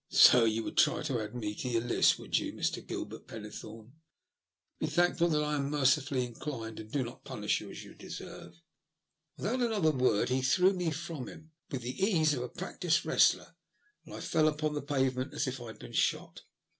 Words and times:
"So 0.29 0.45
you 0.45 0.63
would 0.63 0.77
try 0.77 1.01
and 1.01 1.11
add 1.11 1.35
me 1.35 1.53
to 1.53 1.69
your 1.69 1.83
list, 1.83 2.17
would 2.17 2.35
you, 2.39 2.53
Mr. 2.53 2.83
Gilbert 2.83 3.27
Pennethorne? 3.27 3.91
Be 4.79 4.87
thankful 4.87 5.27
that 5.27 5.43
I 5.43 5.53
am 5.53 5.69
mercifully 5.69 6.25
inclined, 6.25 6.79
and 6.79 6.91
do 6.91 7.03
not 7.03 7.23
punish 7.23 7.61
you 7.61 7.69
as 7.69 7.83
you 7.83 7.93
deserve." 7.93 8.59
Without 9.37 9.61
another 9.61 9.91
word 9.91 10.29
he 10.29 10.41
threw 10.41 10.73
me 10.73 10.89
from 10.89 11.27
him, 11.27 11.51
with 11.69 11.83
the 11.83 12.03
ease 12.03 12.33
of 12.33 12.41
a 12.41 12.49
practised 12.49 13.05
wrestler, 13.05 13.53
and 14.03 14.15
I 14.15 14.21
fell 14.21 14.47
upon 14.47 14.73
the 14.73 14.81
pavement 14.81 15.35
as 15.35 15.45
if 15.45 15.61
I 15.61 15.67
had 15.67 15.77
been 15.77 15.93
shot. 15.93 16.41